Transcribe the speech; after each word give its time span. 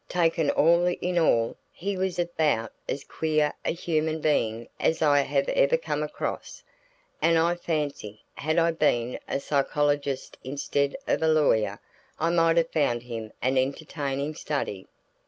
Taken 0.09 0.49
all 0.49 0.87
in 0.87 1.19
all 1.19 1.57
he 1.71 1.95
was 1.95 2.17
about 2.17 2.73
as 2.89 3.03
queer 3.03 3.53
a 3.63 3.69
human 3.69 4.19
being 4.19 4.67
as 4.79 4.99
I 5.03 5.19
have 5.21 5.47
ever 5.49 5.77
come 5.77 6.01
across, 6.01 6.63
and 7.21 7.37
I 7.37 7.53
fancy, 7.53 8.23
had 8.33 8.57
I 8.57 8.71
been 8.71 9.19
a 9.27 9.39
psychologist 9.39 10.39
instead 10.43 10.95
of 11.07 11.21
a 11.21 11.27
lawyer, 11.27 11.77
I 12.17 12.31
might 12.31 12.57
have 12.57 12.71
found 12.71 13.03
him 13.03 13.31
an 13.43 13.59
entertaining 13.59 14.33
study. 14.33 14.87